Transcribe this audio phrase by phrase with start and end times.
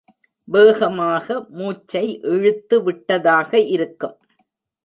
[0.47, 1.27] வேகமாக
[1.49, 4.17] மூச்சை இழுத்து விட்டதாக இருக்கும்.